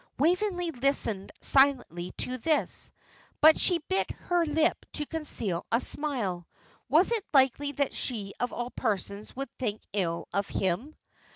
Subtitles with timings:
[0.17, 2.89] Waveney listened silently to this,
[3.39, 6.47] but she bit her lip to conceal a smile.
[6.89, 10.95] Was it likely that she of all persons would think ill of him?